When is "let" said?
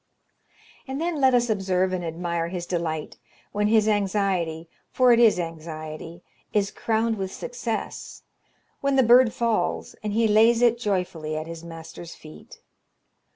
1.21-1.35